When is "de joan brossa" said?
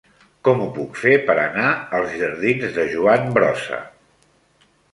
2.81-3.83